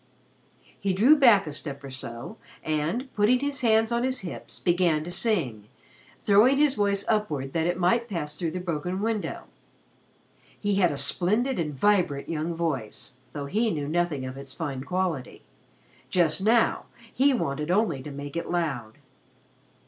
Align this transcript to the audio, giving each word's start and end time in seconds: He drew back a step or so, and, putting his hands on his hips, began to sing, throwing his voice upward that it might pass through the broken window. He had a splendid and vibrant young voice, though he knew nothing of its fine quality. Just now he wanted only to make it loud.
He 0.79 0.93
drew 0.93 1.15
back 1.15 1.45
a 1.45 1.53
step 1.53 1.83
or 1.83 1.91
so, 1.91 2.37
and, 2.63 3.13
putting 3.13 3.37
his 3.37 3.61
hands 3.61 3.91
on 3.91 4.01
his 4.03 4.21
hips, 4.21 4.59
began 4.59 5.03
to 5.03 5.11
sing, 5.11 5.65
throwing 6.21 6.57
his 6.57 6.73
voice 6.73 7.05
upward 7.07 7.53
that 7.53 7.67
it 7.67 7.77
might 7.77 8.09
pass 8.09 8.35
through 8.35 8.49
the 8.49 8.59
broken 8.59 8.99
window. 9.03 9.43
He 10.59 10.73
had 10.77 10.91
a 10.91 10.97
splendid 10.97 11.59
and 11.59 11.75
vibrant 11.75 12.27
young 12.29 12.55
voice, 12.55 13.13
though 13.33 13.45
he 13.45 13.69
knew 13.69 13.87
nothing 13.87 14.25
of 14.25 14.37
its 14.37 14.55
fine 14.55 14.83
quality. 14.85 15.43
Just 16.09 16.41
now 16.41 16.85
he 17.13 17.31
wanted 17.31 17.69
only 17.69 18.01
to 18.01 18.09
make 18.09 18.35
it 18.35 18.49
loud. 18.49 18.97